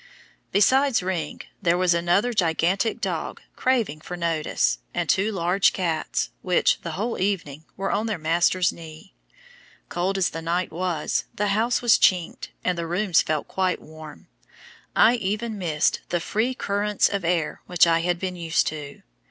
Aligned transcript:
Besides 0.51 1.03
Ring 1.03 1.41
there 1.61 1.77
was 1.77 1.93
another 1.93 2.33
gigantic 2.33 3.01
dog 3.01 3.39
craving 3.55 4.01
for 4.01 4.17
notice, 4.17 4.79
and 4.95 5.07
two 5.07 5.31
large 5.31 5.73
cats, 5.73 6.31
which, 6.41 6.81
the 6.81 6.93
whole 6.93 7.21
evening, 7.21 7.65
were 7.77 7.91
on 7.91 8.07
their 8.07 8.17
master's 8.17 8.73
knee. 8.73 9.13
Cold 9.89 10.17
as 10.17 10.31
the 10.31 10.41
night 10.41 10.71
was, 10.71 11.25
the 11.35 11.49
house 11.49 11.83
was 11.83 11.99
chinked, 11.99 12.49
and 12.63 12.79
the 12.79 12.87
rooms 12.87 13.21
felt 13.21 13.47
quite 13.47 13.79
warm. 13.79 14.27
I 14.95 15.17
even 15.17 15.59
missed 15.59 15.99
the 16.09 16.19
free 16.19 16.55
currents 16.55 17.07
of 17.07 17.23
air 17.23 17.61
which 17.67 17.85
I 17.85 17.99
had 17.99 18.17
been 18.17 18.35
used 18.35 18.65
to! 18.69 19.03